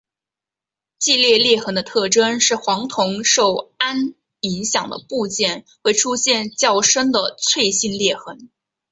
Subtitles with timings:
[0.97, 8.49] 季裂裂痕的特征是黄铜受氨影响的部件会出现较深的脆性裂痕。